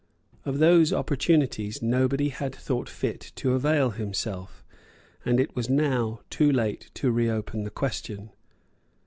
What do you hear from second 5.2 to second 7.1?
and it was now too late